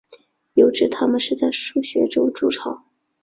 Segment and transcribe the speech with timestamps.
[0.53, 2.85] 有指它们是在树穴中筑巢。